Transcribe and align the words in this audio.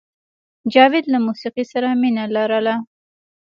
جاوید 0.73 1.05
له 1.13 1.17
موسیقۍ 1.25 1.65
سره 1.73 1.87
مینه 2.01 2.25
لرله 2.35 2.75